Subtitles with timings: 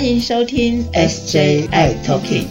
[0.00, 2.46] 欢迎收听 SJI Talking。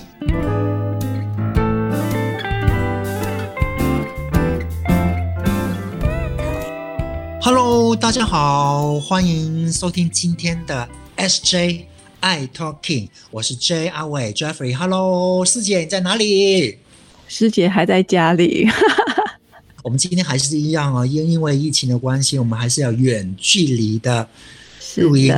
[7.41, 11.85] Hello，大家好，欢迎收听今天的 SJI
[12.55, 13.09] Talking。
[13.31, 14.75] 我是 J 阿伟 Jeffrey。
[14.75, 16.77] Hello，师姐你在哪里？
[17.27, 18.69] 师姐还在家里。
[19.83, 24.27] 我们今天还是一样啊，因因为疫情的关系，我们还是要远距离的
[24.97, 25.33] 录音，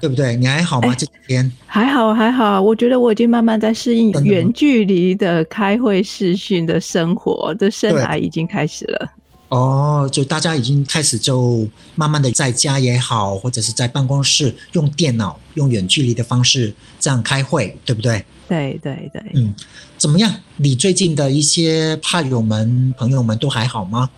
[0.00, 0.34] 对不对？
[0.36, 0.94] 你还好吗？
[0.98, 9.08] 这几天还好还好，我觉得我已经慢慢在适应远距离的开会视讯的生活，的生涯已经开始了。
[9.48, 18.24] 哦，就大家已经开始就慢慢的在家也好，或者是在办公室用电脑用远距离的方式这样开会，对不对？
[18.48, 19.22] 对对对。
[19.34, 19.52] 嗯，
[19.98, 20.32] 怎么样？
[20.56, 24.08] 你最近的一些派友们、朋友们都还好吗？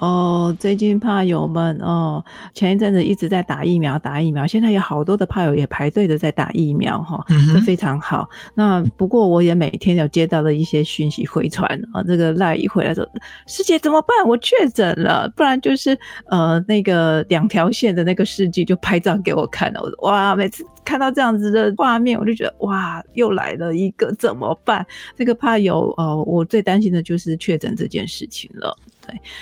[0.00, 8.28] 哦，最近怕友们哦，前一阵子一直在打疫苗，打疫苗，现在有好多的怕友也排队的在打疫苗哈，这非常好。
[8.54, 13.04] 那不过我也每天有接到的一些讯息回传啊，这个赖一回来说，
[13.46, 14.10] 师姐怎么办？
[14.26, 24.86] 我确诊了，不然就是呃那个两条线的那个事迹就拍照给我看了，我说哇，每次看到这样子的画面，我就觉得哇，又来了一个怎么办？
[25.16, 28.76] 这个怕友呃，我最担心的就是确诊这件事情了。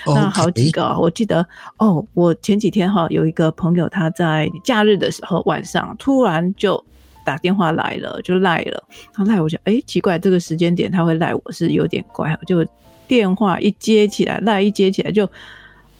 [0.05, 1.45] 那好几个，我记得
[1.77, 6.83] 哦，我前几天哈有一个朋友，他在假日的时候晚上突然就
[7.25, 8.83] 打电话来了，就赖了。
[9.13, 12.37] 他赖我，就哎，奇怪，这个时间点他会赖我是有点怪。
[12.45, 12.65] 就
[13.07, 15.29] 电话一接起来，赖一接起来就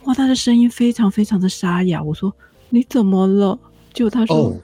[0.04, 2.02] 哇，他的声音非常非常的沙哑。
[2.02, 2.32] 我说
[2.68, 3.58] 你怎么了？
[3.92, 4.54] 就他说。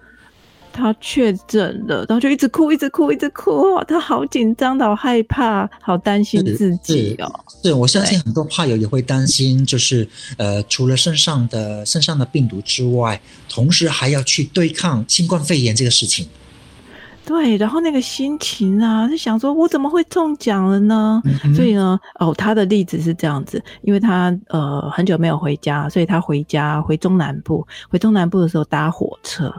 [0.75, 3.81] 他确诊了，然后就一直哭，一直哭，一直哭。
[3.87, 7.33] 他好紧张，好害怕，好担心自己哦。
[7.63, 16.27] 对，我相信很多怕友也会担心，就是呃，除了身上的身上的病毒之外，同时还要去对抗新冠肺炎这个事情。
[17.25, 21.23] 对，然后那个心情啊，就想说，我怎么会中奖了呢？
[21.57, 29.51] 所以呢，哦，他的例子是这样子，因为他呃很久没有回家，所以他回家回中南部，回中南部的时候搭火车。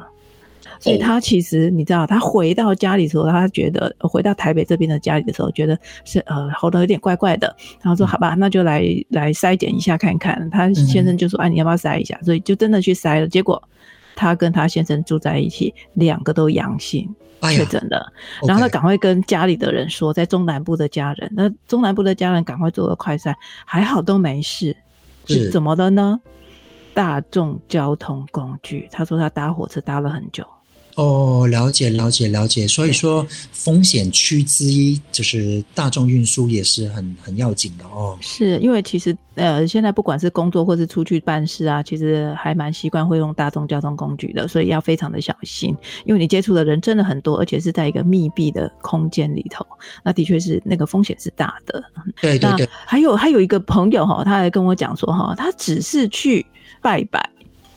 [0.79, 7.55] 所以他其实你知道，他回到家里的时候，他觉得回到台北这边的家里的时候，觉得是呃喉咙有点怪怪的。
[7.81, 10.49] 然后说好吧，那就来来筛检一下看看。
[10.49, 13.27] 他先生就说：“哎，你要不要筛一下？”所以就真的去筛了。
[13.27, 13.61] 结果
[14.15, 18.11] 他跟他先生住在一起，两个都阳性确诊了。
[18.47, 23.33] 然后他赶快跟家里的人说，在中南部的家人，那中南部的家人赶快做了快筛，
[23.65, 24.75] 还好都没事。
[25.27, 26.19] 是怎么的呢？
[26.93, 30.45] 大众交通工具，他说他搭火车搭了很久。
[30.95, 38.17] 哦，了解了解了解，所以说风险区之一就是大众运输也是很很要紧的哦。
[38.21, 49.65] 是因为其实呃，现在不管是工作或是出去办事啊，其实还蛮习惯会用大众交通工具的，所以要非常的小心，因为你接触的人真的很多，而且是在一个密闭的空间里头，
[50.01, 51.83] 那的确是那个风险是大的。
[52.21, 52.69] 对对对。
[52.85, 56.45] 还有还有一个朋友哈，他还跟我讲说哈，他只是去
[56.81, 57.29] 拜拜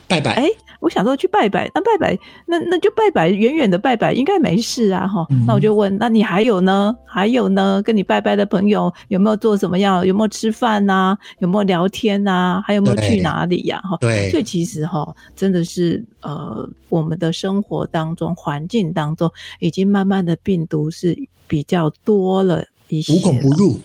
[0.06, 0.48] 拜拜，哎。
[0.80, 5.26] 我想说去拜拜，那拜拜，那那就拜拜，远远的拜拜应该没事啊，哈。
[5.46, 6.94] 那我就问，那你还有呢？
[7.04, 7.82] 还有呢？
[7.82, 10.06] 跟你拜拜的朋友有没有做什么样？
[10.06, 11.16] 有没有吃饭呐？
[11.40, 12.62] 有没有聊天呐？
[12.64, 13.80] 还有没有去哪里呀？
[13.82, 13.96] 哈。
[14.00, 14.30] 对。
[14.30, 21.16] 所以其实哈，真的是呃，我们的生活当中、环境当中，已经慢慢的病毒是
[21.46, 23.78] 比较多了一些，无孔不入，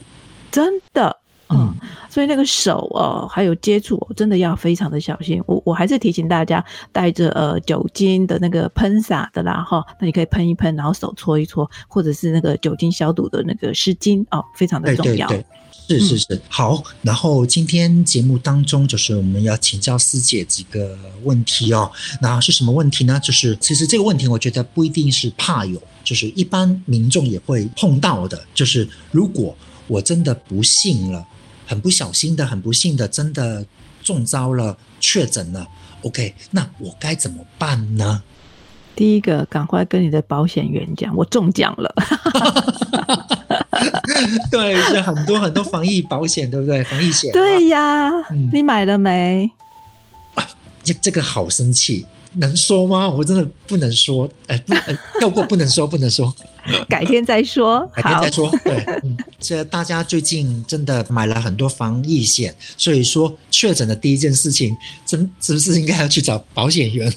[0.52, 1.18] 真的。
[1.50, 1.76] 嗯，
[2.10, 5.40] 所以那个手哦，还有接触，真的要非常的小心。
[5.46, 15.28] 我我还是提醒大家，带着呃酒精的那个喷洒的啦哈，那你可以喷一喷，然后手搓一搓，或者是那个酒精消毒的那个湿巾哦，非常的重要。
[15.28, 15.46] 对对
[15.90, 16.42] 对，是是是。
[16.50, 21.92] 好，然后今天节目当中，就是我们要请教师姐几个问题哦。
[22.20, 23.20] 那是什么问题呢？
[23.20, 28.42] 就是其实这个问题，我觉得不一定是怕有，就是一般民众也会碰到的。
[28.56, 29.56] 就是如果
[29.88, 31.24] 我真的不幸了。
[31.74, 33.66] 很不小心的，很不幸的，真的
[34.04, 35.68] 中招了，确诊了。
[36.04, 38.22] OK，那我该怎么办呢？
[38.96, 41.92] 第一个，赶快跟你的保险员讲，我中奖了。
[44.52, 46.84] 对，是很多很多防疫保险，对不对？
[46.84, 47.32] 防疫险。
[47.34, 48.12] 对呀，
[48.52, 49.50] 你买了没？
[50.36, 50.48] 啊，
[50.84, 52.06] 这这个好生气。
[52.36, 53.10] 能说吗？
[53.10, 54.74] 我真的不能说，哎，不，
[55.20, 56.34] 跳过，不能说，不能说，
[56.90, 58.50] 改天再说，改天再说。
[58.64, 64.76] 对，嗯，这大家最近真的买了很多防疫险，所以说确诊的第一件事情，
[65.06, 67.14] 真是不是应该要去找保险员？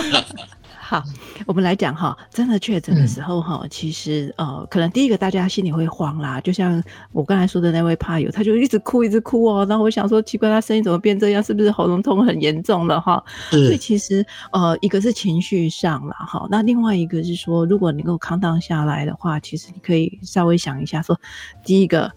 [0.78, 1.02] 好，
[1.46, 6.82] 我们来讲哈，真的确诊的时候哈，其实呃，可能第一个大家心里会慌啦，就像
[7.12, 9.64] 我刚才说的那位怕友，他就一直哭一直哭哦。
[9.68, 11.40] 然后我想说，奇怪，他声音怎么变这样？
[11.42, 13.22] 是不是喉咙痛很严重了哈？
[13.50, 21.18] 所以其实呃，一个是情绪上了哈，那另外一个是说，如果你够扛荡下来的话，其实你可以稍微想一下，说
[21.64, 22.12] 第一个。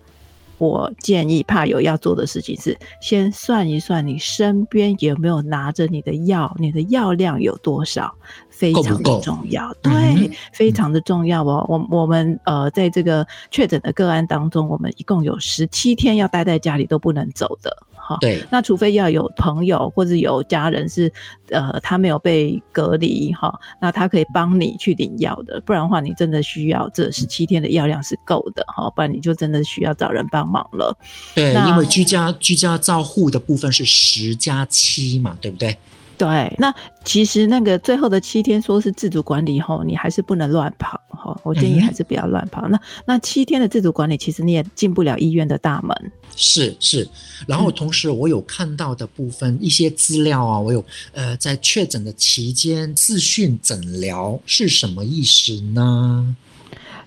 [0.60, 8.14] 我建议怕有要做的事情是，先算一算你身边有没有拿着你的药，你的药量有多少，
[8.50, 9.74] 非常的重要。
[9.82, 11.66] 对，非常的重要哦。
[11.70, 17.76] 我我们呃，在这个确诊的个案当中，我们一共有十七天要待在家里都不能走的。
[18.22, 21.12] 对，那除非要有朋友或者有家人是，
[21.50, 30.98] 呃，他没有被隔离哈，那他可以帮你去领药的，不然的话，你真的需要这十七天的药量是够的哈，不然你就真的需要找人帮忙了。
[31.36, 35.78] 对，因为居家居家照护的部分是十加七嘛，对不对？
[36.18, 36.74] 对，那
[37.06, 41.40] 其实那个最后的七天说是自主管理后，你还是不能乱跑哈。
[41.44, 42.68] 我建议还是不要乱跑。
[42.68, 46.12] 那那七天的自主管理，其实你也进不了医院的大门。
[46.36, 47.08] 是是，
[47.48, 50.84] 然后同时我有看到的部分一些资料啊，我有
[51.14, 56.36] 呃在确诊的期间自训诊疗是什么意思呢？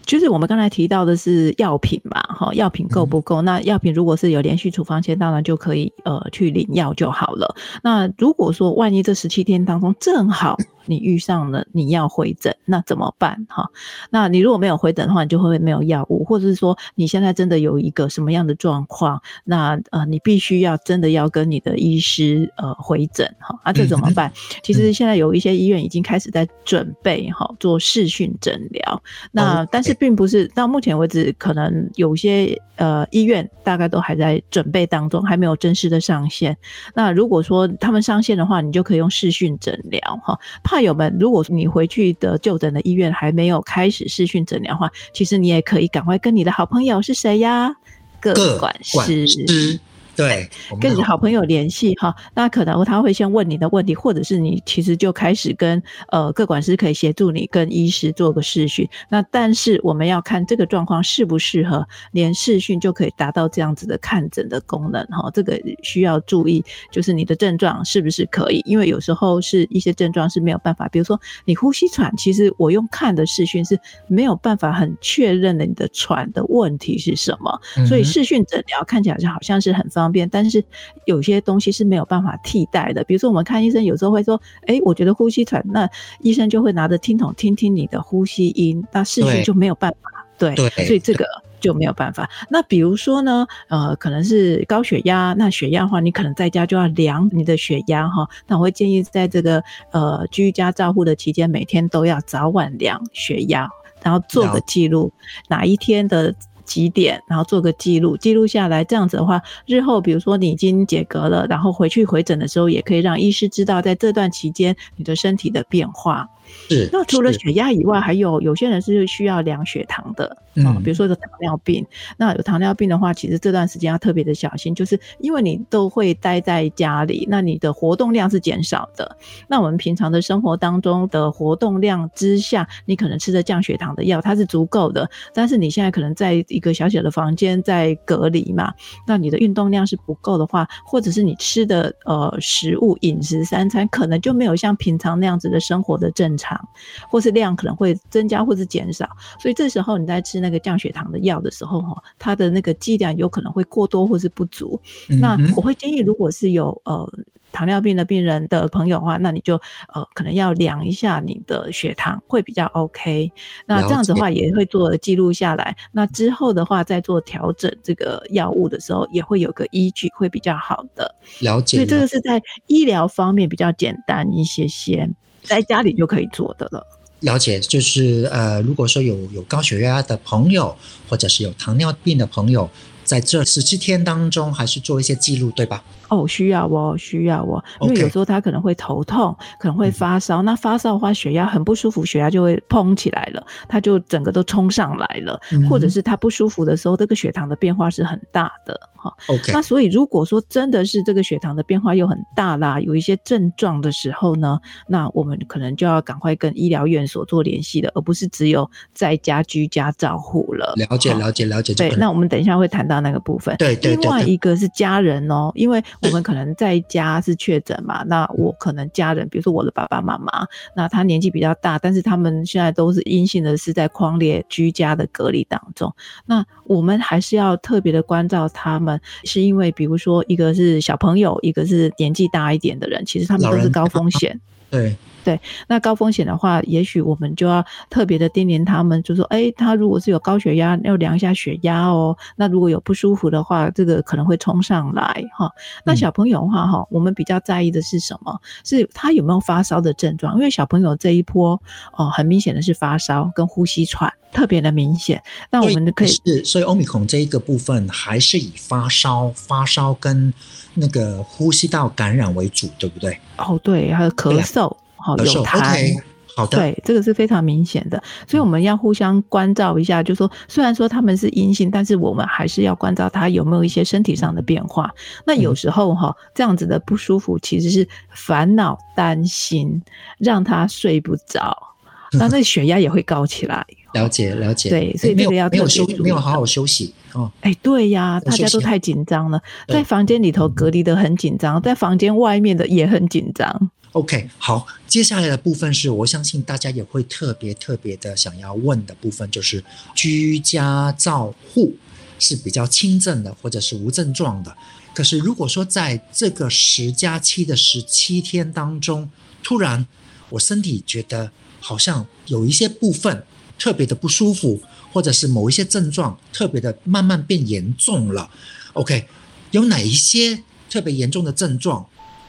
[0.04, 3.40] 就是我们刚才提到的是药品嘛，哈，药品够不够？
[3.42, 7.54] 那药品如果是有连续处方签，当然就可以呃去领药就好了。
[7.82, 10.58] 那如果说万一这十七天当中正好。
[10.86, 13.68] 你遇上了你要回诊，那怎么办哈？
[14.10, 24.32] 那你如果没有回诊的话，你就会没有药物，或者是说你现在真的有一个什么样的状况，那呃你必须要真的要跟你的医师呃回诊哈，啊这怎么办？
[24.62, 36.56] 其实现在有一些医院已经开始在准备哈做视讯诊疗，那但是并不是到目前为止，可能有些呃医院大概都还在准备当中，还没有正式的上线。
[36.94, 40.38] 那如果说他们上线的话，你就可以用视讯诊疗哈。
[40.72, 47.76] 怕友们，如果你回去的就诊的医院还没有开始视讯诊疗的话，其实你也可以赶快跟你的好朋友是谁呀？
[48.18, 49.78] 各管事。
[50.14, 50.48] 对，
[50.78, 58.86] 跟你的好朋友联系哈，那可能他会先问你的问题，或者是你其实就开始跟呃各管师可以协助你跟医师做个视讯。
[59.08, 68.60] 那但是我们要看这个状况适不适合连视讯就可以达到这样子的看诊的功能哈，这个需要注意，就是你的症状是不是可以？
[68.66, 80.01] 因为有时候是一些症状是没有办法，比如说你呼吸喘，其实我用看的视讯是没有办法很确认的你的喘的问题是什么，所以视讯诊疗看起来就好像是很方。
[80.02, 80.62] 方便，但是
[81.04, 83.04] 有些东西是没有办法替代的。
[83.04, 85.88] 比如说，我们看医生有时候会说：“哎，我觉得呼吸喘。”那
[86.20, 90.10] 医生就会拿着听筒听听你的呼吸音，那视讯就没有办法。
[90.38, 90.54] 对，
[90.86, 91.24] 所以这个
[91.60, 92.28] 就没有办法。
[92.50, 98.28] 那比如说呢，呃，可能是高血压，那血压的话，你可能在家就要量你的血压哈。
[98.48, 99.62] 那我会建议在这个
[99.92, 103.70] 呃居家照护的期间，每天都要早晚量血压，
[104.02, 105.12] 然后做个记录，
[105.48, 106.34] 哪一天的。
[106.64, 116.28] 几点，然后做个记录，记录下来，这样子的话，日后比如说你已经解隔了，然后回去回诊的时候，也可以让医师知道在这段期间你的身体的变化。
[116.68, 121.86] 是，那除了血压以外，还有有些人是需要量血糖的啊，比如说有糖尿病。
[122.16, 129.16] 那有糖尿病的话，其实这段时间要特别的小心，就是因为你都会待在家里，那你的活动量是减少的。
[129.46, 135.08] 那我们平常的生活当中的活动量之下，你可能吃的降血糖的药，它是足够的。
[135.32, 138.72] 但是你现在可能在一个小小的房间在隔离嘛，
[139.06, 146.32] 那你的运动量是不够的话，或者是你吃的呃食物饮食三餐可能就没有像平常那样子的生活的正。
[146.42, 146.60] 长，
[147.08, 149.08] 或是量可能会增加或是减少，
[149.38, 154.80] 所以这时候你在吃那个降血糖的药的时候，哈，它的那个剂量有可能会过多或是不足。
[155.20, 157.08] 那我会建议，如果是有呃
[157.52, 159.54] 糖尿病的病人的朋友的话，那你就
[159.94, 163.30] 呃可能要量一下你的血糖，会比较 OK。
[163.66, 165.76] 那这样子的话也会做记录下来。
[165.92, 171.14] 那之后的话，在做调整这个药物的时候，也会有个依据，会比较好的。
[171.40, 171.76] 了解。
[171.76, 175.08] 所以这个是在医疗方面比较简单一些些。
[175.42, 176.86] 在家里就可以做的了。
[177.20, 180.76] 了解，就是呃，如果说有有高血压的朋友，
[181.08, 182.68] 或者是有糖尿病的朋友，
[183.12, 185.84] 在这十七天当中，还是做一些记录，对吧？
[186.08, 190.40] 哦，需要哦，需要哦，因为有时候他可能会头痛，可能会发烧。
[190.40, 195.38] 那发烧的话，血压很不舒服，血压就会砰起来了，他就整个都冲上来了。
[195.68, 198.78] 或者是他不舒服的时候，这个血糖的变化是很大的。
[198.94, 199.12] 哈。
[199.28, 210.74] OK，那所以如果说真的是这个血糖的变化又很大啦，有一些症状的时候呢，那我们可能就要赶快跟医疗院所做联系了，而不是只有在家居家照护了。
[210.76, 211.72] 了解，了解，了解。
[211.72, 213.56] 对，那我们等一下会谈到那个部分。
[213.58, 214.02] 对对对。
[214.02, 225.92] 另外一个是家人哦，因为我们可能在家是确诊嘛，那我可能家人，比如说我的爸爸妈妈，那他年纪比较大，但是他们现在都是阴性的，是在框列居家的隔离当中。
[226.26, 234.40] 那我们还是要特别的关照他们，是因为比如说一个是小朋友，一个是年纪大一点的人，其实他们都是高风险。
[234.70, 234.96] 对。
[235.24, 242.16] 对，那高风险的话，也许我们就要特别的叮咛他们，就说，哎，他如果是有高血压，要量一下血压哦。
[242.36, 245.50] 那如果有不舒服的话，这个可能会冲上来哈。
[245.84, 248.40] 那小朋友的话哈，我们比较在意的是什么？
[248.64, 250.34] 是他有没有发烧的症状？
[250.34, 251.60] 因为小朋友这一波
[251.96, 255.22] 哦，很明显的是发烧跟呼吸喘特别的明显。
[255.50, 260.32] 那我们可以是，所以欧米孔这一个部分还是以发烧、发烧跟
[260.74, 263.18] 那个呼吸道感染为主，对不对？
[263.36, 264.74] 哦，对，还有咳嗽。
[265.02, 266.00] 好有痰，
[266.34, 270.02] 好的，对，这个是非常明显的，所以我们要互相关照一下。
[270.02, 274.90] 就说虽然说他们是阴性，但是我们还是要关照他有没有一些身体上的变化。
[275.26, 279.82] 那有时候哈，这样子的不舒服其实是烦恼、担心，
[280.16, 281.54] 让他睡不着，
[282.18, 283.66] 那那血压也会高起来。
[283.92, 284.70] 了解，了解。
[284.70, 287.30] 对，所以这个要没有休，没有好好休息哦。
[287.42, 293.70] 哎，对呀，大家都太紧张了，在房间里头隔离的很紧张，在房间外面的也很紧张。
[293.92, 299.62] OK，好，接下来的部分是我相信大家也会特别特别的想要问的部分，就是
[299.94, 301.76] 居家照护
[302.18, 304.56] 是比较轻症的或者是无症状的。
[304.94, 309.10] 可是如果说在这个十加七的十七天当中，
[309.42, 309.86] 突然
[310.30, 311.30] 我身体觉得
[311.60, 313.22] 好像有一些部分
[313.58, 318.30] 特别的不舒服，或者是某一些症状特别的慢慢变严重了
[318.72, 319.06] ，OK，
[319.50, 321.86] 有哪一些特别严重的症状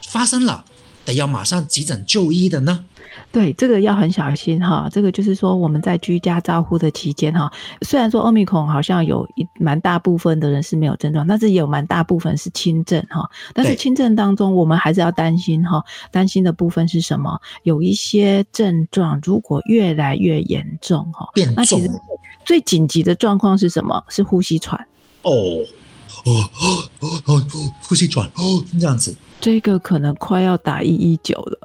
[0.08, 0.66] 发生了？
[1.04, 2.84] 得要马上急诊就医的呢？
[3.30, 4.88] 对，这个要很小心哈。
[4.90, 13.28] 这个就是说，我们在居家照护的期间哈，虽然说欧米孔好像有一蛮大部分的人是没有症状，但是也有蛮大部分是轻症哈。
[13.52, 15.84] 但是轻症当中，我们还是要担心哈。
[16.10, 17.40] 担心的部分是什么？
[17.62, 21.90] 有一些症状如果越来越严重哈，那其实
[22.44, 24.04] 最紧急的状况是什么？
[24.08, 24.80] 是呼吸喘
[25.22, 25.32] 哦
[26.24, 26.50] 哦
[27.00, 27.46] 哦哦，
[27.82, 29.14] 呼吸喘哦，这样子。
[29.44, 31.58] 这个可能快要打一一九了，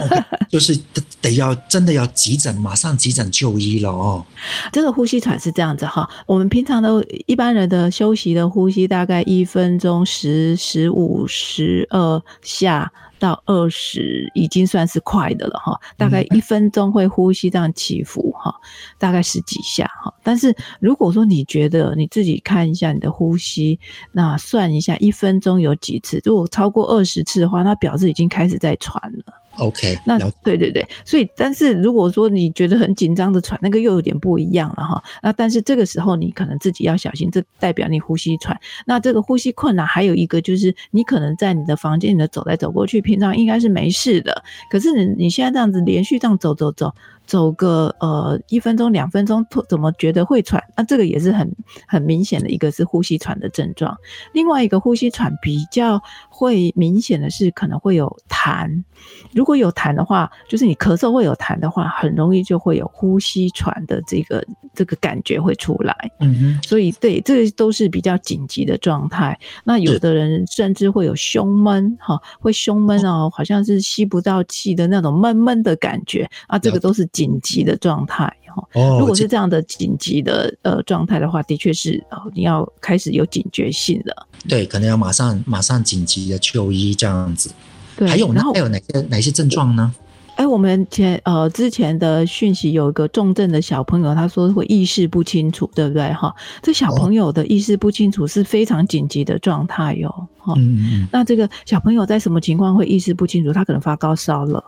[0.48, 4.24] 就是得得要真的要急诊，马上急诊就医了哦。
[4.72, 12.90] 这个呼吸喘是这样子哈，我们平常的一般人的休息的呼吸大概一分钟十十五十二下。
[13.18, 18.54] 到二十已经算是快的了哈，大概一分钟会呼吸这样起伏哈，
[18.98, 20.12] 大概十几下哈。
[20.22, 23.80] 但是如果说你觉得你自己看一下你的呼吸，
[24.12, 29.34] 那算一下一分钟有几次，如果超过二十次的话，那表示已经开始在喘了。
[29.58, 35.02] OK，那对对对，所以但是如果说你觉得很紧张的喘，那个又有点不一样了哈。
[35.22, 38.58] 那但是这个时候你可能自己要小心，这代表你呼吸喘。
[38.84, 46.94] 那这个呼吸困难还有一个就是你可能在你的房间里的走来走过去，平常应该是没事的，可是你你现在这样子连续这样走走走。
[47.26, 50.62] 走个呃一分钟两分钟，怎么觉得会喘？
[50.76, 51.50] 那这个也是很
[51.86, 53.96] 很明显的一个是呼吸喘的症状。
[54.32, 58.84] 另外一个呼吸喘比较会明显的是可能会有痰，
[59.32, 65.94] 如果有痰的话，就是你咳嗽会有痰的话，很容易就会有呼吸喘的这个这个感觉会出来。
[66.20, 69.36] 嗯哼，所以对，这都是比较紧急的状态。
[69.64, 77.04] 那有的人甚至会有胸闷，哈，会胸闷哦，好像是吸不到气的那种闷闷的感觉啊，这个都是。
[77.16, 78.62] 紧急的状态哈，
[79.00, 84.26] 如果是这样的紧急的呃状态的话，的确是哦，你要开始有警觉性了。
[84.46, 87.50] 对，可能要马上马上紧急的就医这样子。
[87.96, 88.42] 对，还有呢？
[88.52, 89.94] 还有哪些哪些症状呢？
[90.36, 96.34] 哎，我们前呃之前的讯息有一个重症的小朋友，他说会意识不清楚，对不对哈？
[96.60, 100.28] 这小朋友的意识不清楚是非常紧急的状态哟。
[100.54, 101.08] 嗯嗯。
[101.10, 103.50] 那这个小朋友在什么情况会意识不清楚？
[103.50, 104.62] 他可能发高烧了。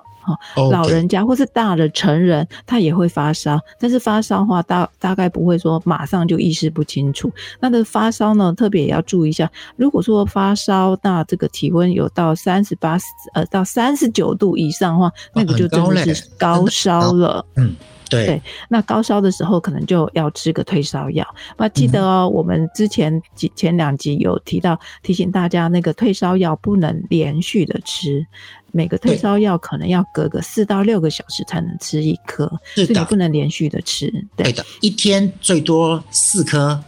[0.71, 7.31] 老人家或是大的成人，他也会发烧，但是发烧的话，大大概不会说马上就意识不清楚。
[7.61, 9.51] 那的发烧呢，特别也要注意一下。
[9.77, 12.99] 如果说发烧，那这个体温有到三十八
[13.35, 17.45] 呃到三十九度以上的话，那个就真的是高烧了。
[17.57, 17.75] 嗯。
[18.09, 21.27] 对，那高烧的时候可能就要吃个退烧药。
[21.57, 28.27] 那记得哦，我们之前几前两集有提到，提醒大家那个退烧药不能连续的吃，
[28.73, 34.13] 每个退烧药可能要隔个四到六个小时才能吃一颗，所以你不能连续的吃。
[34.37, 36.83] 对的，一天最多四颗，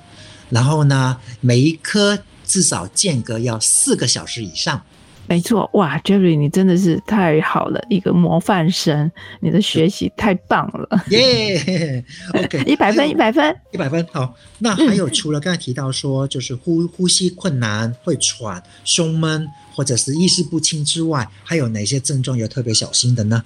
[0.48, 2.18] 然后呢，每一颗。
[2.50, 4.82] 至少间隔要四个小时以上。
[5.30, 9.08] 没错，哇，Jerry，你真的是太好了，一个模范生，
[9.38, 14.04] 你的学习太棒了，耶！OK， 一百分，一百分，一百分。
[14.10, 23.44] 好，那还有除了刚才提到说，就是呼呼吸困难、会喘、胸闷，或者是意识不清之外，还有哪些症状要特别小心的呢？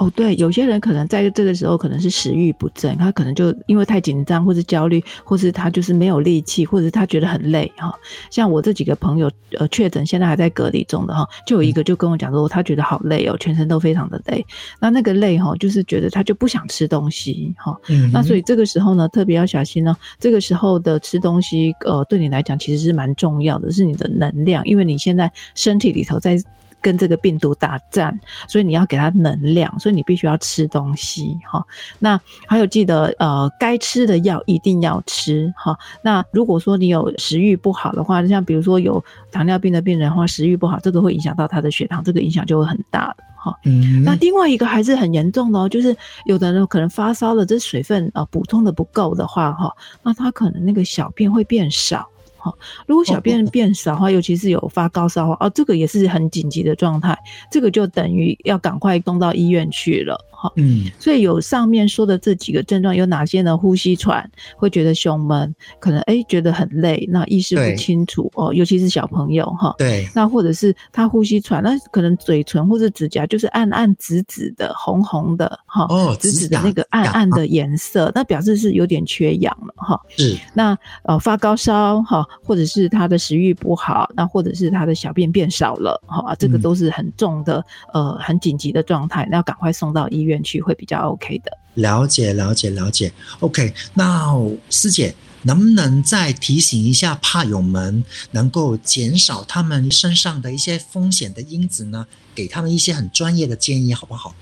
[0.00, 7.94] 哦，对，有些人可能在这个时候可能是食欲不振，他可能就因为太紧张，或是焦虑，或是他就是没有力气，或者他觉得很累哈。
[8.30, 14.42] 像我这几个朋友，呃，确诊现在还在隔离中的哈，就有一个就跟我讲说，他觉得好累哦，全身都非常的累。
[14.80, 17.76] 那那个累哈，就是觉得他就不想吃东西哈。
[17.90, 18.10] 嗯。
[18.10, 19.94] 那所以这个时候呢，特别要小心呢。
[20.18, 26.42] 这个时候的吃东西，呃，对你来讲其实是蛮重要的，是你的能量，因为你现在身体里头在。
[26.80, 28.18] 跟这个病毒打战，
[28.48, 31.64] 所以你要给它能量，所以你必须要吃东西哈。
[31.98, 35.78] 那还有记得呃，该吃的药一定要吃哈。
[36.02, 43.56] 那如果说你有食欲不好的话，像比如说有糖尿病的病人的话，食欲不好，这个会影响到他的血糖，这个影响就会很大的哈。
[43.64, 44.02] 嗯。
[44.04, 52.08] 那另外一个还是很严重的哦，就是有的人可能发烧了，这水分啊补充的不够的话哈，那他可能那个小便会变少。
[52.40, 52.56] 好，
[52.86, 57.16] 如果小便变少的话，尤其是有发高烧的话，哦，这个也是很紧急的状态，
[57.50, 60.18] 这个就等于要赶快送到医院去了。
[60.30, 63.54] 哈，嗯，所以有上面说的这几个症状有哪些呢？
[63.58, 69.74] 呼吸喘，会觉得胸闷，可能哎觉得很累，那意识不清楚哦，尤其是小朋友哈。
[69.76, 80.00] 对，那或者是他呼吸喘，那可能嘴唇或者指甲就是暗暗紫紫的、红红的哈，哦，紫紫的那个暗暗的颜色，那表示是有点缺氧了哈。
[80.08, 90.40] 是，那呃发高烧哈，或者是他的食欲不好，那或者是他的小便变少了哈，这个都是很重的呃很紧急的状态，那要赶快送到医院。
[90.42, 93.74] 去会比较 OK 的，了解了解了解，OK。
[93.92, 94.34] 那
[94.70, 102.06] 师姐能不能再提醒一下怕友们，能够减少他们身上的一些风险的因子呢？
[102.34, 104.34] 给他们一些很专业的建议，好不好？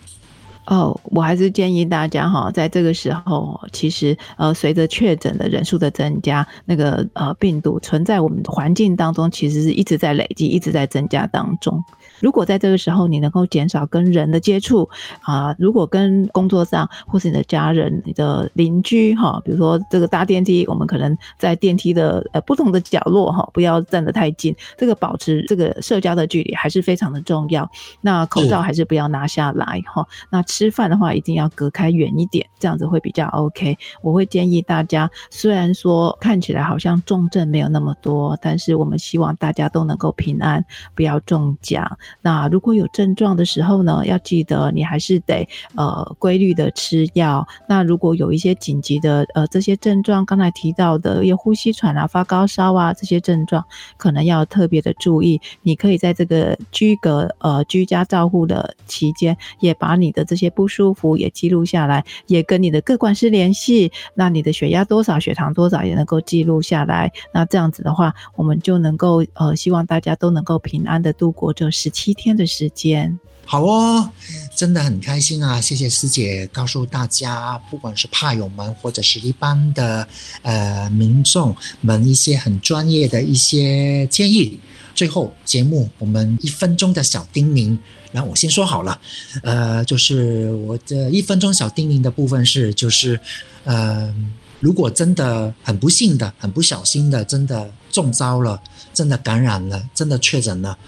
[0.69, 11.83] 哦，我还是建议大家哈，在这个时候，其实呃，随着确诊的人数的增加，那个呃病毒存在我们的环境当中，其实是一直在累积，一直在增加当中。
[12.21, 14.89] 如果在这个时候你能够减少跟人的接触
[15.21, 27.71] 啊，如果跟工作上或是你的家人、你的邻居哈，比如说这个搭电梯，我们可能在电梯的呃不同的角落哈，不要站得太近，这个保持这个社交的距离还是非常的重要。
[28.01, 30.07] 那口罩还是不要拿下来哈。
[30.31, 33.77] 那吃饭的话一定要隔开远一点，这样子会比较 OK。
[34.03, 40.65] 我会建议大家，虽然说看起来好像重症没有那么多，但是我们希望大家都能够平安，
[40.95, 41.99] 不要中奖。
[42.23, 47.47] 那如果有症状的时候呢，要记得你还是得呃规律的吃药。
[47.69, 53.65] 那如果有一些紧急的呃这些症状，刚才提到的有呼吸喘啊、发高烧啊这些症状，
[53.97, 55.41] 可能要特别的注意。
[55.63, 63.91] 你可以在这个居隔呃居家照护的期间，也把你的这些不舒服也记录下来，也跟你的各管师联系。
[64.15, 67.13] 那你的血压多少、血糖多少也能够记录下来。
[67.35, 71.89] 那这样子的话，我们就能够呃希望大家都能够平安的度过这十。
[71.99, 74.09] 七天的时间，好哦，
[74.55, 75.61] 真的很开心啊！
[75.61, 80.07] 谢谢师姐告诉大家，不管是怕友们或者是一般的
[80.43, 84.61] 呃民众们一些很专业的一些建议。
[84.95, 87.77] 最后节目我们一分钟的小叮咛，
[88.13, 89.01] 然后我先说好了，
[89.43, 93.19] 呃，就是我的一分钟小叮咛的部分是，就是
[93.65, 94.15] 呃，
[94.61, 98.63] 如果真的很不幸的、很不小心的，真的中招了，
[98.95, 100.79] 真的感染了，真的确诊了。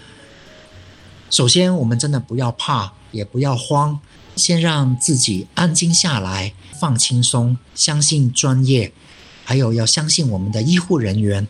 [1.31, 3.97] 首先，我们真的不要怕，也不要慌，
[4.35, 8.91] 先让自己安静下来，放轻松，相信专业，
[9.45, 11.47] 还有要相信我们的医护人员。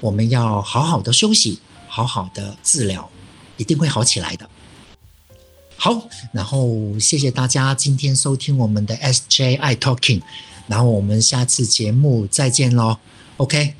[0.00, 1.58] 我们要好好的休息，
[1.88, 3.08] 好好的治疗，
[3.56, 4.46] 一定会好起来的。
[5.76, 10.20] 好，然后谢谢大家今天收听我们的 SJI Talking，
[10.66, 12.98] 然后我们下次节目再见喽。
[13.38, 13.74] OK，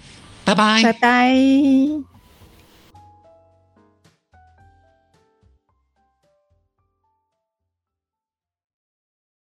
[0.44, 2.13] 拜拜，拜拜。